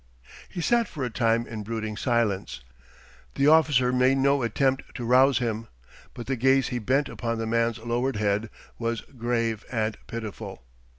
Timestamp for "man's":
7.45-7.77